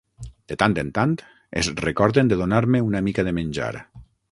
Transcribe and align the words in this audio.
De 0.53 0.55
tant 0.61 0.75
en 0.83 0.87
tant 0.95 1.13
es 1.61 1.69
recorden 1.83 2.33
de 2.33 2.41
donar-me 2.41 2.83
una 2.89 3.05
mica 3.11 3.29
de 3.29 3.37
menjar. 3.43 3.71